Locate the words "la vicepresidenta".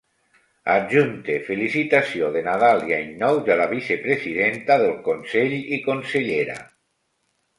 3.61-4.77